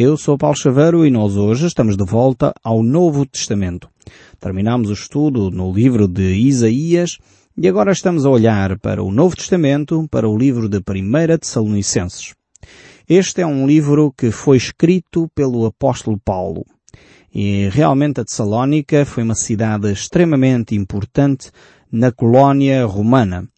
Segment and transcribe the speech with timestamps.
[0.00, 3.90] Eu sou Paulo Chaveiro e nós hoje estamos de volta ao Novo Testamento.
[4.38, 7.18] Terminamos o estudo no livro de Isaías
[7.56, 12.32] e agora estamos a olhar para o Novo Testamento, para o livro de 1 Tessalonicenses.
[13.08, 16.64] Este é um livro que foi escrito pelo apóstolo Paulo.
[17.34, 21.50] E realmente a Tessalónica foi uma cidade extremamente importante
[21.90, 23.48] na colónia romana.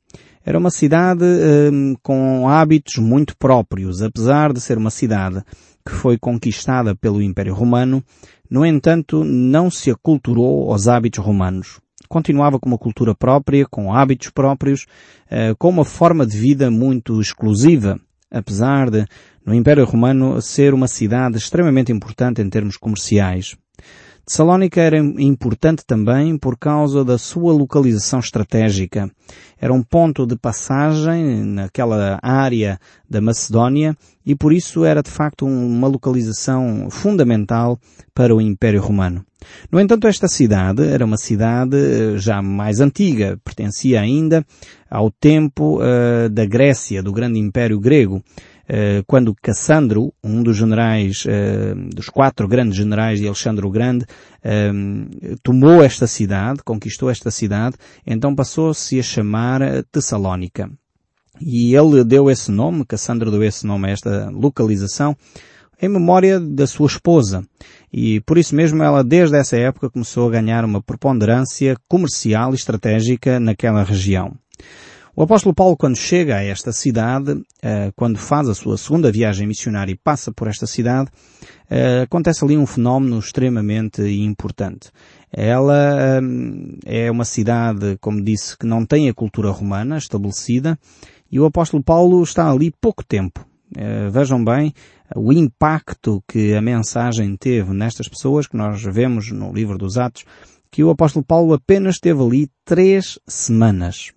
[0.43, 1.23] Era uma cidade
[1.71, 5.45] hum, com hábitos muito próprios, apesar de ser uma cidade
[5.85, 8.03] que foi conquistada pelo Império Romano,
[8.51, 11.81] no entanto não se aculturou aos hábitos romanos.
[12.09, 14.87] Continuava com uma cultura própria, com hábitos próprios,
[15.31, 19.07] eh, com uma forma de vida muito exclusiva, apesar de,
[19.47, 23.57] no Império Romano, ser uma cidade extremamente importante em termos comerciais.
[24.27, 29.11] Salónica era importante também por causa da sua localização estratégica.
[29.59, 32.79] Era um ponto de passagem naquela área
[33.09, 37.79] da Macedónia e por isso era de facto uma localização fundamental
[38.15, 39.25] para o Império Romano.
[39.71, 44.45] No entanto, esta cidade era uma cidade eh, já mais antiga, pertencia ainda
[44.91, 48.23] ao tempo uh, da Grécia, do grande Império Grego.
[48.73, 54.07] Eh, quando Cassandro, um dos generais, eh, dos quatro grandes generais de Alexandre o Grande,
[54.45, 54.71] eh,
[55.43, 57.75] tomou esta cidade, conquistou esta cidade,
[58.07, 59.61] então passou-se a chamar
[59.91, 60.71] Tessalónica.
[61.41, 65.17] E ele deu esse nome, Cassandro deu esse nome a esta localização,
[65.83, 67.43] em memória da sua esposa.
[67.93, 72.55] E por isso mesmo ela desde essa época começou a ganhar uma preponderância comercial e
[72.55, 74.37] estratégica naquela região.
[75.15, 79.45] O apóstolo Paulo, quando chega a esta cidade, eh, quando faz a sua segunda viagem
[79.45, 81.11] missionária e passa por esta cidade,
[81.69, 84.91] eh, acontece ali um fenómeno extremamente importante.
[85.33, 86.21] Ela
[86.87, 90.79] eh, é uma cidade, como disse, que não tem a cultura romana estabelecida
[91.31, 93.45] e o apóstolo Paulo está ali pouco tempo.
[94.11, 94.75] Vejam bem
[95.15, 100.25] o impacto que a mensagem teve nestas pessoas que nós vemos no livro dos Atos,
[100.73, 104.13] que o apóstolo Paulo apenas esteve ali três semanas.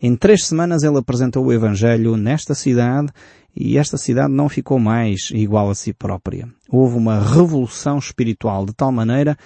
[0.00, 3.12] Em três semanas ele apresentou o Evangelho nesta cidade
[3.54, 6.46] e esta cidade não ficou mais igual a si própria.
[6.68, 9.36] Houve uma revolução espiritual de tal maneira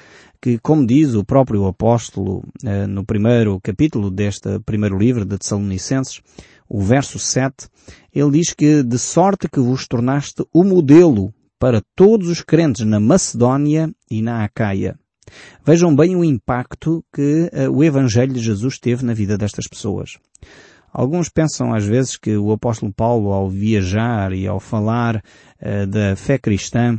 [0.43, 6.21] que, como diz o próprio apóstolo eh, no primeiro capítulo deste primeiro livro de Tessalonicenses,
[6.69, 7.69] o verso 7,
[8.15, 12.99] ele diz que de sorte que vos tornaste o modelo para todos os crentes na
[12.99, 14.99] Macedónia e na Acaia.
[15.65, 20.19] Vejam bem o impacto que uh, o Evangelho de Jesus teve na vida destas pessoas.
[20.93, 26.17] Alguns pensam às vezes que o apóstolo Paulo, ao viajar e ao falar uh, da
[26.17, 26.99] fé cristã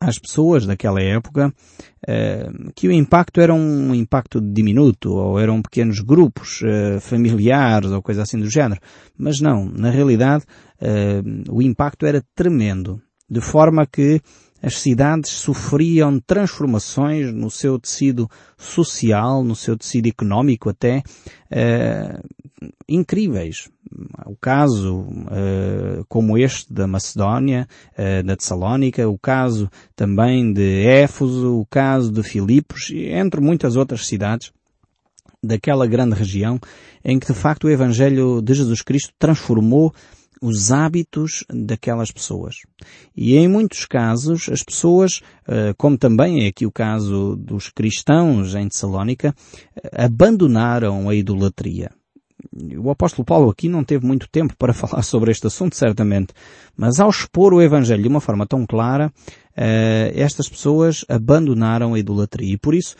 [0.00, 6.00] às pessoas daquela época, uh, que o impacto era um impacto diminuto, ou eram pequenos
[6.00, 8.80] grupos uh, familiares, ou coisa assim do género.
[9.16, 10.44] Mas não, na realidade,
[11.48, 13.00] o impacto era tremendo.
[13.30, 14.20] De forma que
[14.62, 21.02] as cidades sofriam transformações no seu tecido social, no seu tecido económico até,
[21.50, 22.20] eh,
[22.88, 23.68] incríveis.
[24.24, 31.58] O caso eh, como este da Macedónia, eh, da Tessalónica, o caso também de Éfeso,
[31.58, 34.52] o caso de Filipos, entre muitas outras cidades
[35.42, 36.60] daquela grande região
[37.04, 39.92] em que de facto o Evangelho de Jesus Cristo transformou
[40.42, 42.56] os hábitos daquelas pessoas.
[43.16, 48.52] E em muitos casos, as pessoas, eh, como também é aqui o caso dos cristãos
[48.56, 49.32] em Tessalónica,
[49.76, 51.92] eh, abandonaram a idolatria.
[52.76, 56.34] O apóstolo Paulo aqui não teve muito tempo para falar sobre este assunto, certamente,
[56.76, 59.12] mas ao expor o Evangelho de uma forma tão clara,
[59.56, 62.96] eh, estas pessoas abandonaram a idolatria e por isso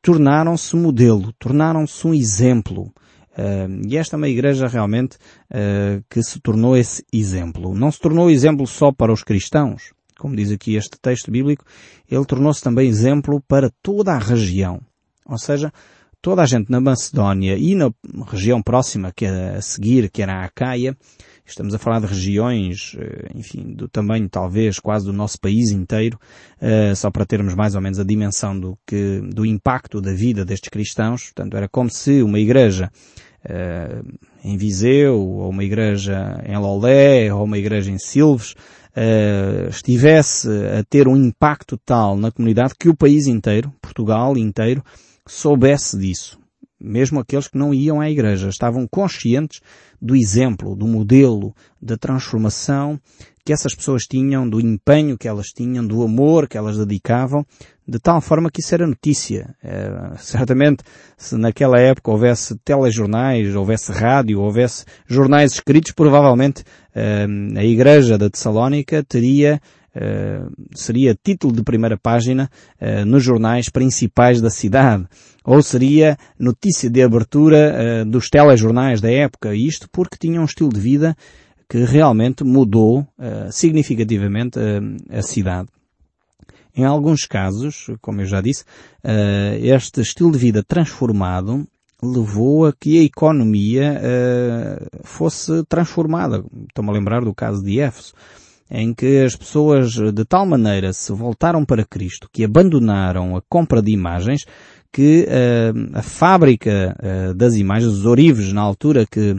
[0.00, 2.92] tornaram-se modelo, tornaram-se um exemplo
[3.84, 5.16] e esta é uma igreja realmente
[5.50, 7.74] uh, que se tornou esse exemplo.
[7.74, 11.64] Não se tornou exemplo só para os cristãos, como diz aqui este texto bíblico,
[12.10, 14.80] ele tornou-se também exemplo para toda a região.
[15.26, 15.72] Ou seja,
[16.22, 17.92] toda a gente na Macedónia e na
[18.26, 20.96] região próxima, que é a seguir, que era a Acaia,
[21.50, 26.18] estamos a falar de regiões, eh, enfim, do tamanho talvez quase do nosso país inteiro,
[26.94, 30.68] só para termos mais ou menos a dimensão do que, do impacto da vida destes
[30.68, 31.24] cristãos.
[31.24, 32.90] Portanto, era como se uma igreja
[33.44, 38.54] uh, em Viseu, ou uma igreja em Lolé, ou uma igreja em Silves,
[39.68, 44.82] estivesse a ter um impacto tal na comunidade que o país inteiro, Portugal inteiro,
[45.26, 46.38] soubesse disso.
[46.80, 49.60] Mesmo aqueles que não iam à igreja estavam conscientes
[50.00, 53.00] do exemplo, do modelo, da transformação
[53.46, 57.46] que essas pessoas tinham, do empenho que elas tinham, do amor que elas dedicavam,
[57.86, 59.54] de tal forma que isso era notícia.
[59.62, 59.88] É,
[60.18, 60.82] certamente,
[61.16, 67.24] se naquela época houvesse telejornais, houvesse rádio, houvesse jornais escritos, provavelmente é,
[67.56, 69.60] a igreja da Tessalónica teria
[70.74, 72.50] seria título de primeira página
[73.06, 75.06] nos jornais principais da cidade.
[75.44, 79.54] Ou seria notícia de abertura dos telejornais da época.
[79.54, 81.16] Isto porque tinha um estilo de vida
[81.68, 83.06] que realmente mudou
[83.50, 84.58] significativamente
[85.10, 85.68] a cidade.
[86.76, 88.64] Em alguns casos, como eu já disse,
[89.62, 91.66] este estilo de vida transformado
[92.02, 94.00] levou a que a economia
[95.02, 96.44] fosse transformada.
[96.68, 98.12] Estou-me a lembrar do caso de Éfeso,
[98.70, 103.80] em que as pessoas de tal maneira se voltaram para Cristo que abandonaram a compra
[103.80, 104.44] de imagens
[104.92, 109.36] que uh, a fábrica uh, das imagens, os orives na altura que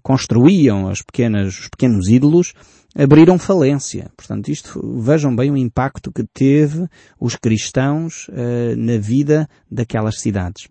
[0.00, 2.52] construíam as pequenas, os pequenos ídolos,
[2.96, 4.08] abriram falência.
[4.16, 6.86] Portanto, isto, vejam bem o impacto que teve
[7.18, 8.28] os cristãos
[8.76, 10.68] na vida daquelas cidades.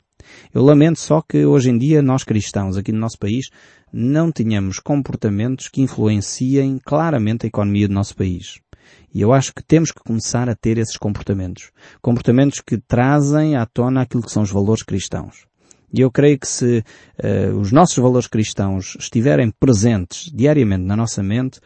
[0.54, 3.50] Eu lamento só que hoje em dia nós cristãos aqui no nosso país
[3.98, 8.60] não tenhamos comportamentos que influenciem claramente a economia do nosso país.
[9.14, 11.72] E eu acho que temos que começar a ter esses comportamentos.
[12.02, 15.46] Comportamentos que trazem à tona aquilo que são os valores cristãos.
[15.94, 16.84] E eu creio que se
[17.24, 21.62] uh, os nossos valores cristãos estiverem presentes diariamente na nossa mente,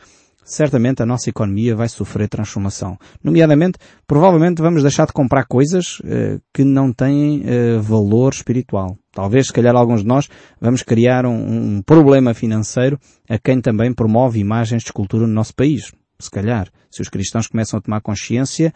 [0.50, 2.98] certamente a nossa economia vai sofrer transformação.
[3.24, 8.98] Nomeadamente, provavelmente vamos deixar de comprar coisas uh, que não têm uh, valor espiritual.
[9.12, 10.28] Talvez, se calhar, alguns de nós
[10.60, 13.00] vamos criar um, um, problema financeiro
[13.30, 15.92] a quem também promove imagens de escultura no nosso país.
[16.20, 18.74] Se calhar, se os cristãos começam a tomar consciência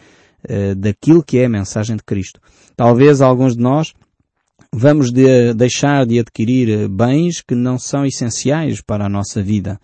[0.48, 2.40] uh, daquilo que é a mensagem de Cristo.
[2.76, 3.94] Talvez alguns de nós
[4.72, 9.80] vamos de, deixar de adquirir bens que não são essenciais para a nossa vida.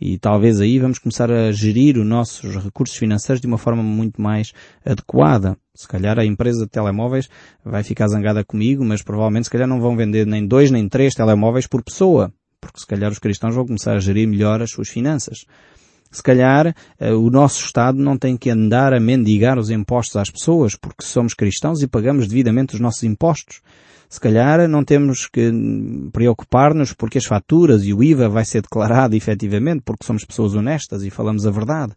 [0.00, 4.20] E talvez aí vamos começar a gerir os nossos recursos financeiros de uma forma muito
[4.22, 4.52] mais
[4.82, 5.58] adequada.
[5.74, 7.28] Se calhar a empresa de telemóveis
[7.62, 11.12] vai ficar zangada comigo, mas provavelmente se calhar não vão vender nem dois nem três
[11.12, 12.32] telemóveis por pessoa.
[12.60, 15.40] Porque se calhar os cristãos vão começar a gerir melhor as suas finanças.
[16.10, 20.30] Se calhar eh, o nosso Estado não tem que andar a mendigar os impostos às
[20.30, 23.60] pessoas, porque somos cristãos e pagamos devidamente os nossos impostos
[24.10, 25.52] se calhar não temos que
[26.12, 31.04] preocupar-nos porque as faturas e o IVA vai ser declarado efetivamente porque somos pessoas honestas
[31.04, 31.92] e falamos a verdade.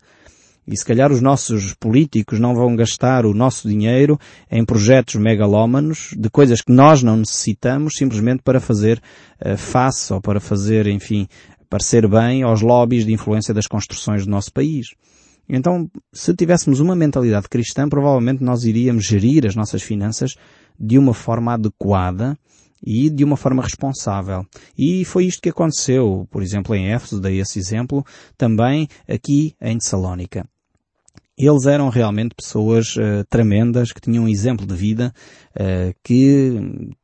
[0.67, 4.19] E se calhar os nossos políticos não vão gastar o nosso dinheiro
[4.49, 9.01] em projetos megalómanos de coisas que nós não necessitamos simplesmente para fazer
[9.43, 11.27] uh, face ou para fazer, enfim,
[11.67, 14.89] parecer bem aos lobbies de influência das construções do nosso país.
[15.49, 20.35] Então, se tivéssemos uma mentalidade cristã, provavelmente nós iríamos gerir as nossas finanças
[20.79, 22.37] de uma forma adequada
[22.85, 24.45] e de uma forma responsável.
[24.77, 28.05] E foi isto que aconteceu, por exemplo, em Éfeso, dei esse exemplo,
[28.37, 30.45] também aqui em Tessalónica.
[31.35, 35.11] Eles eram realmente pessoas uh, tremendas, que tinham um exemplo de vida,
[35.55, 36.53] uh, que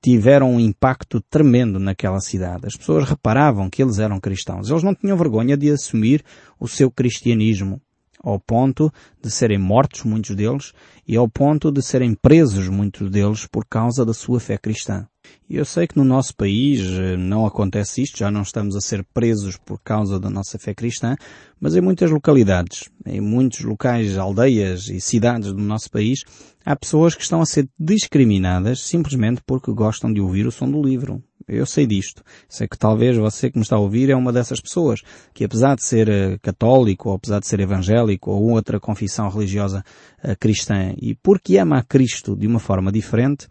[0.03, 2.67] tiveram um impacto tremendo naquela cidade.
[2.67, 4.69] As pessoas reparavam que eles eram cristãos.
[4.69, 6.23] Eles não tinham vergonha de assumir
[6.59, 7.81] o seu cristianismo
[8.21, 10.73] ao ponto de serem mortos muitos deles
[11.07, 15.07] e ao ponto de serem presos muitos deles por causa da sua fé cristã.
[15.49, 18.81] E eu sei que no nosso país eh, não acontece isto, já não estamos a
[18.81, 21.15] ser presos por causa da nossa fé cristã,
[21.59, 26.23] mas em muitas localidades, em muitos locais, aldeias e cidades do nosso país,
[26.65, 30.81] há pessoas que estão a ser discriminadas simplesmente porque gostam de ouvir o som do
[30.81, 32.23] livro, eu sei disto.
[32.47, 35.01] Sei que talvez você que me está a ouvir é uma dessas pessoas
[35.33, 39.83] que apesar de ser eh, católico, ou apesar de ser evangélico, ou outra confissão religiosa
[40.23, 43.47] uh, cristã, e porque ama a Cristo de uma forma diferente,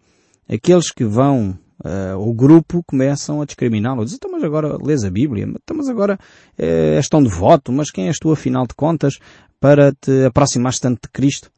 [0.47, 4.03] aqueles que vão Uh, o grupo começam a discriminá-lo.
[4.03, 6.15] Dizem, então mas agora lês a Bíblia, então mas agora
[6.59, 9.17] uh, és tão devoto, mas quem és tu afinal de contas
[9.61, 11.49] para te aproximares tanto de Cristo?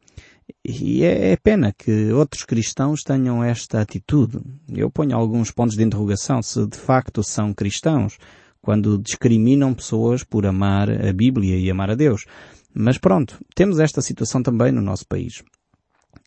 [0.64, 4.38] E é, é, pena que outros cristãos tenham esta atitude.
[4.68, 8.16] Eu ponho alguns pontos de interrogação se de facto são cristãos
[8.60, 12.24] quando discriminam pessoas por amar a Bíblia e amar a Deus.
[12.74, 15.42] Mas pronto, temos esta situação também no nosso país.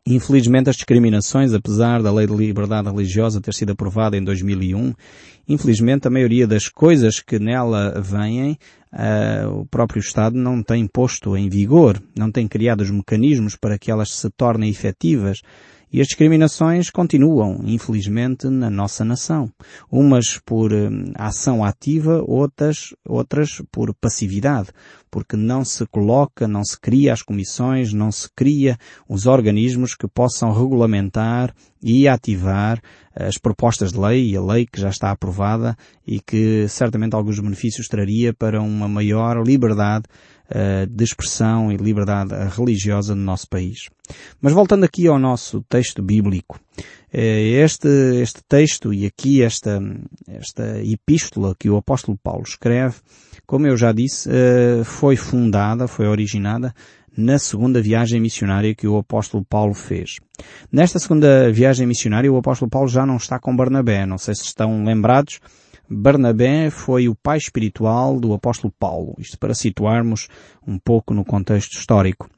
[0.08, 4.94] Infelizmente as discriminações, apesar da lei de liberdade religiosa ter sido aprovada em 2001,
[5.50, 8.56] infelizmente a maioria das coisas que nela vêm,
[8.94, 13.80] uh, o próprio Estado não tem posto em vigor, não tem criado os mecanismos para
[13.80, 15.42] que elas se tornem efetivas.
[15.96, 19.50] E as discriminações continuam, infelizmente, na nossa nação.
[19.90, 24.72] Umas por hum, ação ativa, outras, outras por passividade.
[25.10, 30.06] Porque não se coloca, não se cria as comissões, não se cria os organismos que
[30.06, 32.82] possam regulamentar e ativar
[33.16, 37.40] as propostas de lei e a lei que já está aprovada e que certamente alguns
[37.40, 40.04] benefícios traria para uma maior liberdade
[40.50, 43.90] uh, de expressão e liberdade religiosa no nosso país.
[44.42, 46.60] Mas voltando aqui ao nosso texto bíblico,
[47.12, 47.88] eh, este,
[48.22, 49.82] este texto e aqui esta,
[50.28, 52.96] esta epístola que o apóstolo Paulo escreve,
[53.46, 56.74] como eu já disse, eh, foi fundada, foi originada
[57.18, 60.18] na segunda viagem missionária que o apóstolo Paulo fez.
[60.72, 64.44] Nesta segunda viagem missionária o apóstolo Paulo já não está com Barnabé, não sei se
[64.44, 65.40] estão lembrados,
[65.90, 70.28] Barnabé foi o pai espiritual do apóstolo Paulo, isto para situarmos
[70.68, 72.30] um pouco no contexto histórico.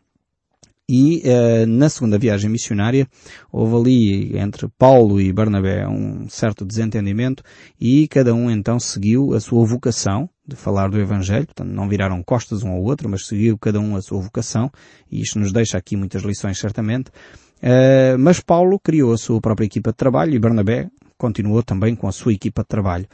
[0.90, 3.06] E uh, na segunda viagem missionária
[3.52, 7.44] houve ali entre Paulo e Barnabé um certo desentendimento
[7.78, 12.24] e cada um então seguiu a sua vocação de falar do Evangelho, portanto não viraram
[12.24, 14.72] costas um ao outro, mas seguiu cada um a sua vocação
[15.12, 17.10] e isto nos deixa aqui muitas lições certamente.
[17.58, 22.08] Uh, mas Paulo criou a sua própria equipa de trabalho e Barnabé continuou também com
[22.08, 23.08] a sua equipa de trabalho.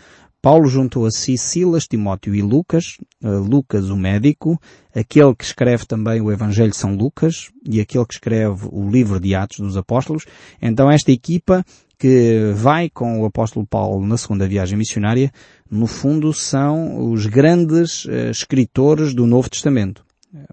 [0.44, 4.60] Paulo juntou a si Silas, Timóteo e Lucas, uh, Lucas o médico,
[4.94, 9.22] aquele que escreve também o Evangelho de São Lucas e aquele que escreve o livro
[9.22, 10.26] de Atos dos Apóstolos.
[10.62, 11.64] Então esta equipa
[11.98, 15.32] que vai com o apóstolo Paulo na segunda viagem missionária,
[15.72, 20.04] no fundo são os grandes uh, escritores do Novo Testamento.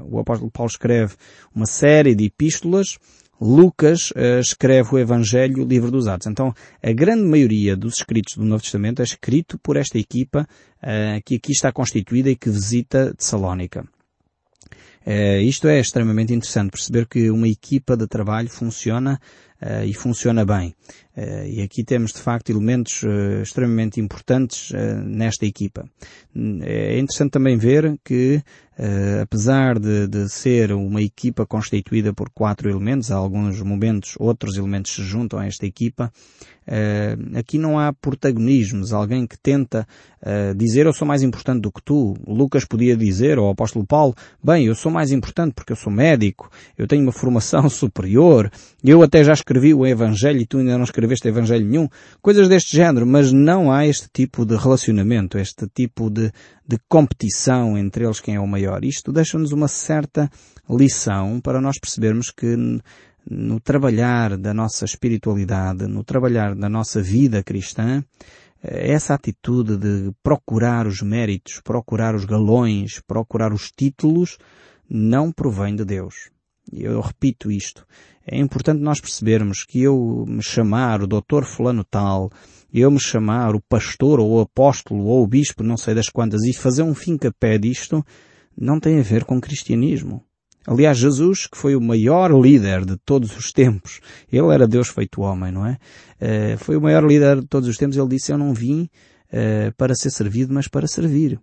[0.00, 1.14] O apóstolo Paulo escreve
[1.52, 2.96] uma série de epístolas
[3.40, 6.26] Lucas uh, escreve o Evangelho, o livro dos Atos.
[6.26, 10.46] Então, a grande maioria dos escritos do Novo Testamento é escrito por esta equipa
[10.82, 13.82] uh, que aqui está constituída e que visita Tessalónica.
[15.06, 19.18] Uh, isto é extremamente interessante, perceber que uma equipa de trabalho funciona
[19.84, 20.74] e funciona bem.
[21.46, 23.02] e aqui temos de facto elementos
[23.42, 24.72] extremamente importantes
[25.04, 25.84] nesta equipa.
[26.62, 28.42] É interessante também ver que
[28.80, 34.56] Uh, apesar de, de, ser uma equipa constituída por quatro elementos, há alguns momentos outros
[34.56, 36.10] elementos se juntam a esta equipa,
[36.66, 39.86] uh, aqui não há protagonismos, alguém que tenta
[40.22, 42.14] uh, dizer eu sou mais importante do que tu.
[42.26, 45.92] Lucas podia dizer, ou o apóstolo Paulo, bem, eu sou mais importante porque eu sou
[45.92, 48.50] médico, eu tenho uma formação superior,
[48.82, 51.86] eu até já escrevi o Evangelho e tu ainda não escreveste Evangelho nenhum.
[52.22, 56.32] Coisas deste género, mas não há este tipo de relacionamento, este tipo de,
[56.70, 58.84] de competição entre eles quem é o maior.
[58.84, 60.30] Isto deixa-nos uma certa
[60.68, 62.56] lição para nós percebermos que
[63.28, 68.04] no trabalhar da nossa espiritualidade, no trabalhar da nossa vida cristã,
[68.62, 74.38] essa atitude de procurar os méritos, procurar os galões, procurar os títulos,
[74.88, 76.30] não provém de Deus.
[76.72, 77.84] Eu repito isto.
[78.24, 82.30] É importante nós percebermos que eu me chamar o doutor fulano tal,
[82.72, 86.42] eu me chamar o pastor ou o apóstolo ou o bispo, não sei das quantas,
[86.44, 88.04] e fazer um fim-capé disto,
[88.56, 90.24] não tem a ver com cristianismo.
[90.66, 94.00] Aliás, Jesus, que foi o maior líder de todos os tempos,
[94.30, 95.78] ele era Deus feito homem, não é?
[96.20, 98.88] Uh, foi o maior líder de todos os tempos, ele disse, eu não vim
[99.32, 101.40] uh, para ser servido, mas para servir.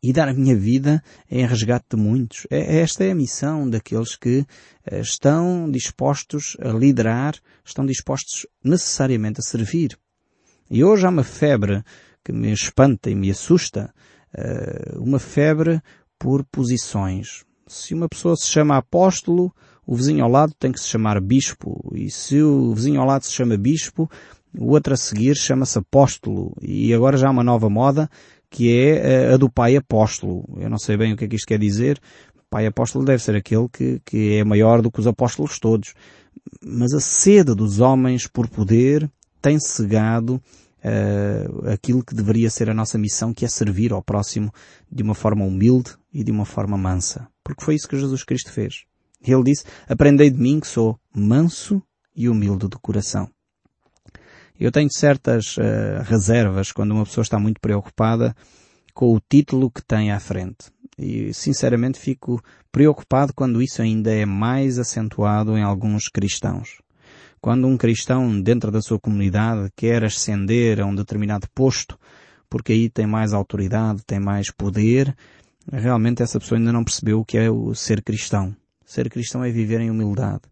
[0.00, 2.46] E dar a minha vida em resgate de muitos.
[2.48, 4.46] É, esta é a missão daqueles que
[4.90, 7.34] uh, estão dispostos a liderar,
[7.64, 9.98] estão dispostos necessariamente a servir.
[10.72, 11.84] E hoje há uma febre
[12.24, 13.92] que me espanta e me assusta,
[14.34, 15.82] uh, uma febre
[16.18, 17.44] por posições.
[17.66, 19.54] Se uma pessoa se chama apóstolo,
[19.86, 21.92] o vizinho ao lado tem que se chamar bispo.
[21.94, 24.10] E se o vizinho ao lado se chama bispo,
[24.58, 26.56] o outro a seguir chama-se apóstolo.
[26.62, 28.08] E agora já há uma nova moda
[28.48, 30.56] que é eh, a do pai apóstolo.
[30.56, 32.00] Eu não sei bem o que é que isto quer dizer.
[32.34, 35.92] O pai apóstolo deve ser aquele que, que é maior do que os apóstolos todos.
[36.64, 39.10] Mas a sede dos homens por poder
[39.42, 40.40] tem cegado
[40.82, 44.52] uh, aquilo que deveria ser a nossa missão, que é servir ao próximo
[44.90, 47.28] de uma forma humilde e de uma forma mansa.
[47.44, 48.84] Porque foi isso que Jesus Cristo fez.
[49.20, 51.82] Ele disse, aprendei de mim que sou manso
[52.14, 53.28] e humilde de coração.
[54.58, 58.34] Eu tenho certas uh, reservas quando uma pessoa está muito preocupada
[58.94, 60.70] com o título que tem à frente.
[60.98, 66.78] E sinceramente fico preocupado quando isso ainda é mais acentuado em alguns cristãos.
[67.42, 71.98] Quando um cristão dentro da sua comunidade quer ascender a um determinado posto,
[72.48, 75.12] porque aí tem mais autoridade, tem mais poder,
[75.72, 78.54] realmente essa pessoa ainda não percebeu o que é o ser cristão.
[78.86, 80.42] Ser cristão é viver em humildade.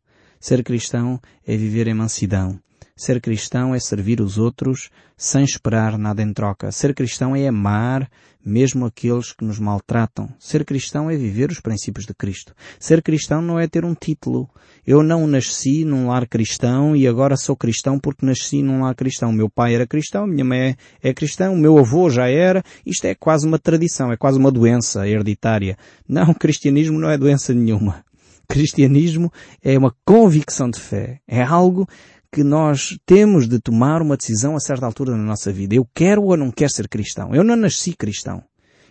[0.40, 2.58] Ser cristão é viver em mansidão.
[3.00, 6.70] Ser cristão é servir os outros sem esperar nada em troca.
[6.70, 8.10] Ser cristão é amar
[8.44, 10.28] mesmo aqueles que nos maltratam.
[10.38, 12.54] Ser cristão é viver os princípios de Cristo.
[12.78, 14.50] Ser cristão não é ter um título.
[14.86, 19.32] Eu não nasci num lar cristão e agora sou cristão porque nasci num lar cristão.
[19.32, 22.62] Meu pai era cristão, minha mãe é, é cristão, meu avô já era.
[22.84, 25.78] Isto é quase uma tradição, é quase uma doença hereditária.
[26.06, 28.04] Não, o cristianismo não é doença nenhuma.
[28.46, 31.20] Cristianismo é uma convicção de fé.
[31.26, 31.88] É algo
[32.32, 35.74] que nós temos de tomar uma decisão a certa altura na nossa vida.
[35.74, 37.34] Eu quero ou não quero ser cristão.
[37.34, 38.42] Eu não nasci cristão.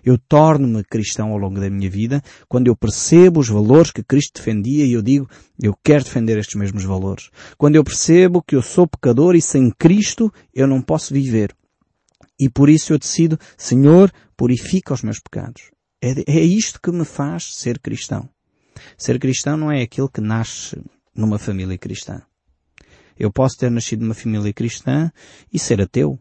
[0.03, 4.39] Eu torno-me cristão ao longo da minha vida quando eu percebo os valores que Cristo
[4.39, 5.29] defendia e eu digo,
[5.62, 7.29] eu quero defender estes mesmos valores.
[7.58, 11.53] Quando eu percebo que eu sou pecador e sem Cristo eu não posso viver.
[12.39, 15.63] E por isso eu decido, Senhor, purifica os meus pecados.
[16.01, 18.29] É, é isto que me faz ser cristão.
[18.98, 20.81] Ser cristão não é aquele que nasce
[21.13, 22.22] numa família cristã.
[23.20, 25.12] Eu posso ter nascido numa família cristã
[25.54, 26.18] e ser ateu.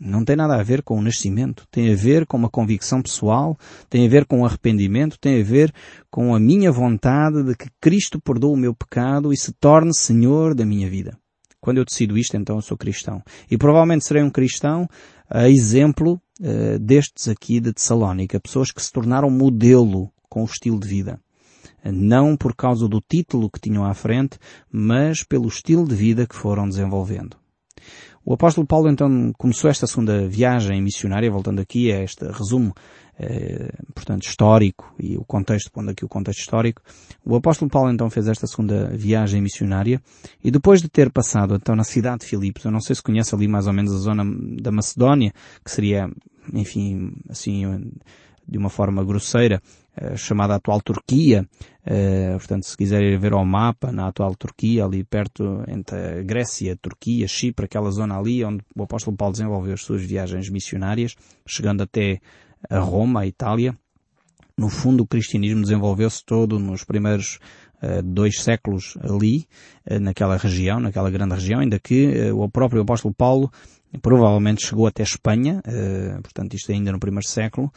[0.00, 1.64] Não tem nada a ver com o nascimento.
[1.70, 3.56] Tem a ver com uma convicção pessoal,
[3.88, 5.72] tem a ver com o arrependimento, tem a ver
[6.10, 10.54] com a minha vontade de que Cristo perdoe o meu pecado e se torne Senhor
[10.54, 11.16] da minha vida.
[11.60, 13.22] Quando eu decido isto, então eu sou cristão.
[13.48, 14.88] E provavelmente serei um cristão
[15.30, 18.40] a exemplo uh, destes aqui de Tessalónica.
[18.40, 21.20] Pessoas que se tornaram modelo com o estilo de vida.
[21.84, 24.38] Não por causa do título que tinham à frente,
[24.70, 27.36] mas pelo estilo de vida que foram desenvolvendo.
[28.24, 32.72] O apóstolo Paulo então começou esta segunda viagem missionária, voltando aqui a este resumo,
[33.18, 36.80] eh, portanto, histórico e o contexto, pondo aqui o contexto histórico.
[37.24, 40.00] O apóstolo Paulo então fez esta segunda viagem missionária
[40.42, 43.34] e depois de ter passado então na cidade de Filipos, eu não sei se conhece
[43.34, 44.24] ali mais ou menos a zona
[44.60, 45.32] da Macedónia,
[45.64, 46.08] que seria,
[46.52, 47.90] enfim, assim,
[48.46, 49.60] de uma forma grosseira,
[49.96, 51.46] eh, chamada atual Turquia.
[51.84, 56.76] Uh, portanto, se quiserem ver ao mapa, na atual Turquia, ali perto entre a Grécia,
[56.80, 61.82] Turquia, Chipre, aquela zona ali onde o apóstolo Paulo desenvolveu as suas viagens missionárias, chegando
[61.82, 62.20] até
[62.70, 63.76] a Roma, a Itália.
[64.56, 67.40] No fundo, o cristianismo desenvolveu-se todo nos primeiros
[67.82, 69.48] uh, dois séculos ali,
[69.90, 73.50] uh, naquela região, naquela grande região, ainda que o próprio apóstolo Paulo
[74.00, 75.60] provavelmente chegou até Espanha,
[76.22, 77.70] portanto isto ainda no primeiro século,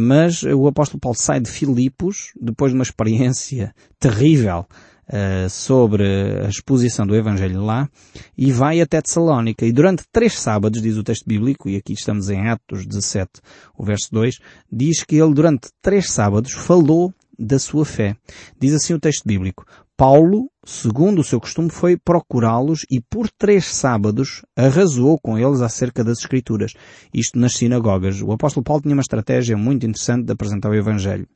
[0.00, 4.66] mas o apóstolo Paulo sai de Filipos, depois de uma experiência terrível
[5.08, 6.04] uh, sobre
[6.44, 7.88] a exposição do Evangelho lá,
[8.36, 9.64] e vai até Tessalónica.
[9.66, 13.40] E durante três sábados, diz o texto bíblico, e aqui estamos em Atos 17,
[13.76, 14.38] o verso 2,
[14.70, 18.16] diz que ele durante três sábados falou da sua fé.
[18.58, 19.64] Diz assim o texto bíblico.
[19.96, 26.02] Paulo, segundo o seu costume, foi procurá-los e por três sábados arrasou com eles acerca
[26.02, 26.72] das Escrituras.
[27.14, 28.20] Isto nas sinagogas.
[28.20, 31.26] O apóstolo Paulo tinha uma estratégia muito interessante de apresentar o Evangelho.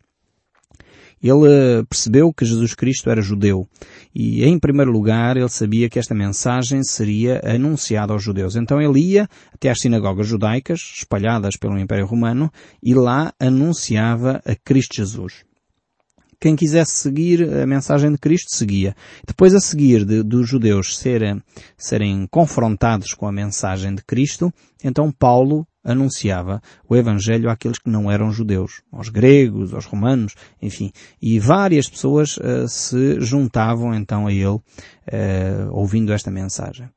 [1.22, 3.68] Ele eh, percebeu que Jesus Cristo era judeu
[4.14, 8.56] e, em primeiro lugar, ele sabia que esta mensagem seria anunciada aos judeus.
[8.56, 12.50] Então ele ia até às sinagogas judaicas, espalhadas pelo Império Romano,
[12.82, 15.49] e lá anunciava a Cristo Jesus
[16.40, 18.96] quem quisesse seguir a mensagem de Cristo seguia.
[19.26, 21.42] Depois a seguir de, dos judeus serem,
[21.76, 28.10] serem confrontados com a mensagem de Cristo, então Paulo anunciava o Evangelho àqueles que não
[28.10, 30.92] eram judeus, aos gregos, aos romanos, enfim.
[31.20, 34.62] E várias pessoas uh, se juntavam então a ele, uh,
[35.70, 36.88] ouvindo esta mensagem.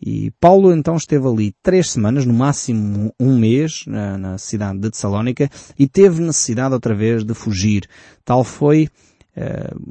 [0.00, 4.90] E Paulo então esteve ali três semanas, no máximo um mês, na, na cidade de
[4.90, 7.86] Tessalónica, e teve necessidade outra vez de fugir.
[8.24, 8.88] Tal foi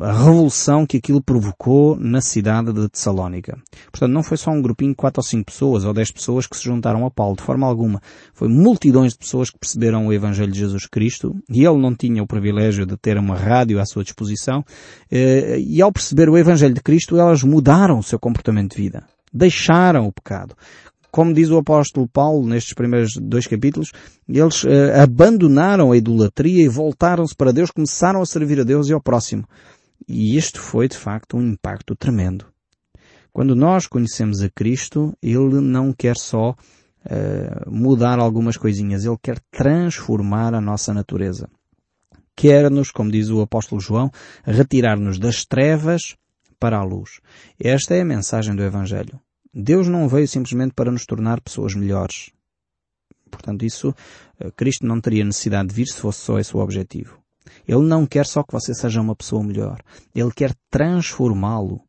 [0.02, 3.58] a revolução que aquilo provocou na cidade de Tessalónica.
[3.92, 6.58] Portanto, não foi só um grupinho de quatro ou cinco pessoas ou dez pessoas que
[6.58, 8.02] se juntaram a Paulo, de forma alguma.
[8.34, 12.22] Foi multidões de pessoas que perceberam o Evangelho de Jesus Cristo e ele não tinha
[12.22, 14.64] o privilégio de ter uma rádio à sua disposição
[15.12, 19.04] eh, e ao perceber o Evangelho de Cristo elas mudaram o seu comportamento de vida.
[19.32, 20.56] Deixaram o pecado
[21.12, 23.92] como diz o apóstolo Paulo nestes primeiros dois capítulos,
[24.28, 28.94] eles uh, abandonaram a idolatria e voltaram-se para Deus, começaram a servir a Deus e
[28.94, 29.48] ao próximo.
[30.08, 32.46] E isto foi de facto um impacto tremendo.
[33.32, 39.40] Quando nós conhecemos a Cristo, Ele não quer só uh, mudar algumas coisinhas, Ele quer
[39.52, 41.50] transformar a nossa natureza.
[42.36, 44.10] Quer-nos, como diz o apóstolo João,
[44.46, 46.16] retirar-nos das trevas
[46.60, 47.20] para a luz.
[47.60, 49.20] Esta é a mensagem do Evangelho.
[49.54, 52.32] Deus não veio simplesmente para nos tornar pessoas melhores.
[53.30, 53.94] Portanto, isso,
[54.40, 57.20] eh, Cristo não teria necessidade de vir se fosse só esse o objetivo.
[57.68, 59.80] Ele não quer só que você seja uma pessoa melhor.
[60.14, 61.82] Ele quer transformá-lo.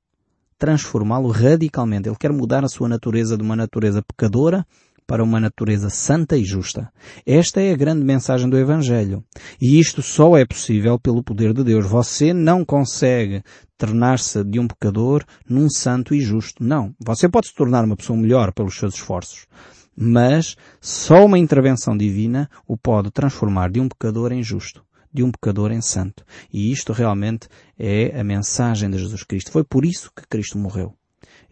[0.59, 2.09] Transformá-lo radicalmente.
[2.09, 4.67] Ele quer mudar a sua natureza de uma natureza pecadora
[5.11, 6.89] para uma natureza santa e justa.
[7.27, 9.25] Esta é a grande mensagem do Evangelho.
[9.61, 11.85] E isto só é possível pelo poder de Deus.
[11.85, 13.43] Você não consegue
[13.77, 16.63] tornar-se de um pecador num santo e justo.
[16.63, 16.95] Não.
[17.05, 19.49] Você pode se tornar uma pessoa melhor pelos seus esforços.
[19.97, 24.81] Mas só uma intervenção divina o pode transformar de um pecador em justo
[25.13, 26.25] de um pecador em santo.
[26.53, 29.51] E isto realmente é a mensagem de Jesus Cristo.
[29.51, 30.95] Foi por isso que Cristo morreu.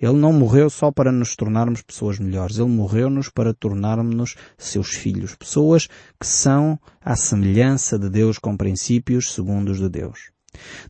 [0.01, 2.59] Ele não morreu só para nos tornarmos pessoas melhores.
[2.59, 5.35] Ele morreu-nos para tornarmos-nos seus filhos.
[5.35, 10.31] Pessoas que são à semelhança de Deus com princípios segundos de Deus.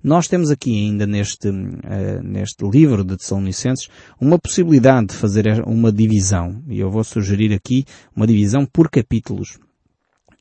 [0.03, 3.89] Nós temos aqui ainda neste, uh, neste livro de Tessalonicenses
[4.21, 6.63] uma possibilidade de fazer uma divisão.
[6.69, 9.59] E eu vou sugerir aqui uma divisão por capítulos.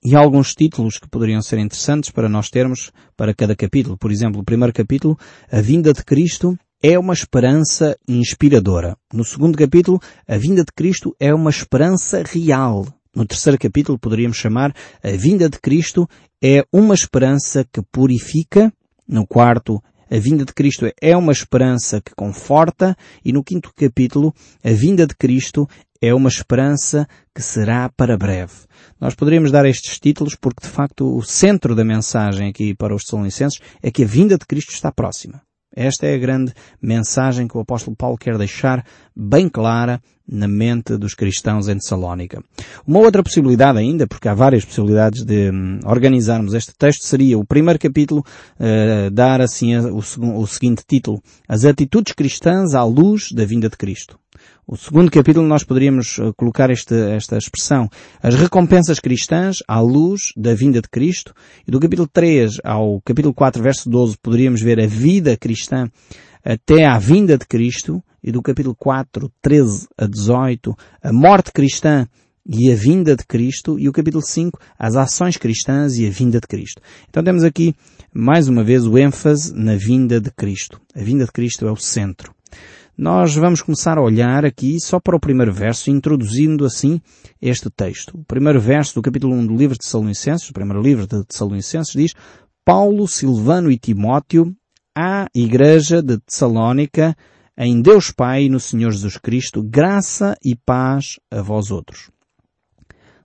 [0.04, 3.98] E alguns títulos que poderiam ser interessantes para nós termos para cada capítulo.
[3.98, 5.18] Por exemplo, o primeiro capítulo,
[5.52, 8.96] a vinda de Cristo é uma esperança inspiradora.
[9.12, 12.86] No segundo capítulo, a vinda de Cristo é uma esperança real.
[13.16, 16.08] No terceiro capítulo, poderíamos chamar a vinda de Cristo
[16.42, 18.72] é uma esperança que purifica.
[19.08, 24.34] No quarto, a vinda de Cristo é uma esperança que conforta e no quinto capítulo,
[24.64, 25.68] a vinda de Cristo
[26.00, 28.54] é uma esperança que será para breve.
[29.02, 33.04] Nós poderíamos dar estes títulos porque de facto o centro da mensagem aqui para os
[33.04, 35.42] Tessalonicenses é que a vinda de Cristo está próxima.
[35.80, 38.84] Esta é a grande mensagem que o apóstolo Paulo quer deixar
[39.16, 42.44] bem clara na mente dos cristãos em Tessalónica.
[42.86, 47.46] Uma outra possibilidade ainda, porque há várias possibilidades de hum, organizarmos este texto, seria o
[47.46, 48.26] primeiro capítulo
[48.60, 53.78] uh, dar assim o, o seguinte título: As atitudes cristãs à luz da vinda de
[53.78, 54.18] Cristo.
[54.70, 57.90] O segundo capítulo nós poderíamos eh, colocar este, esta expressão,
[58.22, 61.34] as recompensas cristãs à luz da vinda de Cristo.
[61.66, 65.90] E do capítulo 3 ao capítulo 4, verso 12, poderíamos ver a vida cristã
[66.48, 68.02] até à vinda de Cristo.
[68.24, 72.08] E do capítulo 4, 13 a 18, a morte cristã
[72.46, 73.80] e a vinda de Cristo.
[73.80, 76.82] E o capítulo 5, as ações cristãs e a vinda de Cristo.
[77.10, 77.76] Então temos aqui,
[78.14, 80.82] mais uma vez, o ênfase na vinda de Cristo.
[80.96, 82.34] A vinda de Cristo é o centro.
[82.98, 87.00] Nós vamos começar a olhar aqui só para o primeiro verso, introduzindo assim
[87.40, 88.18] este texto.
[88.18, 91.94] O primeiro verso do capítulo 1 do livro de Tessalonicenses, o primeiro livro de Tessalonicenses,
[91.94, 92.14] diz
[92.66, 94.57] Paulo, Silvano e Timóteo
[95.00, 97.16] à igreja de Tessalónica,
[97.56, 102.10] em Deus Pai e no Senhor Jesus Cristo, graça e paz a vós outros.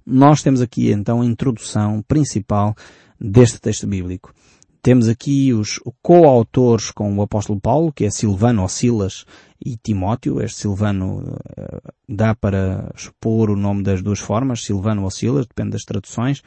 [0.04, 2.74] Nós temos aqui então a introdução principal
[3.18, 4.34] deste texto bíblico.
[4.82, 9.24] Temos aqui os coautores com o apóstolo Paulo, que é Silvano ou Silas
[9.64, 10.42] e Timóteo.
[10.42, 15.70] Este Silvano uh, dá para expor o nome das duas formas, Silvano ou Silas, depende
[15.70, 16.42] das traduções.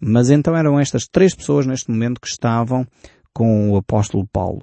[0.00, 2.86] Mas então eram estas três pessoas neste momento que estavam
[3.34, 4.62] com o apóstolo Paulo.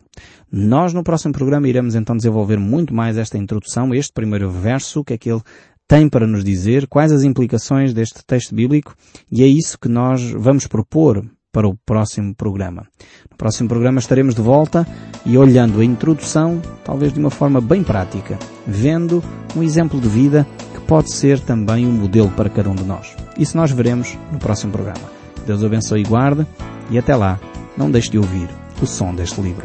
[0.52, 5.04] Nós no próximo programa iremos então desenvolver muito mais esta introdução, este primeiro verso, o
[5.04, 5.42] que é que ele
[5.88, 8.96] tem para nos dizer, quais as implicações deste texto bíblico,
[9.32, 11.24] e é isso que nós vamos propor
[11.56, 12.86] para o próximo programa.
[13.32, 14.86] No próximo programa estaremos de volta
[15.26, 19.24] e olhando a introdução, talvez de uma forma bem prática, vendo
[19.56, 23.16] um exemplo de vida que pode ser também um modelo para cada um de nós.
[23.38, 25.10] Isso nós veremos no próximo programa.
[25.46, 26.46] Deus abençoe e guarde
[26.90, 27.40] e até lá,
[27.78, 28.50] não deixe de ouvir
[28.82, 29.64] o som deste livro.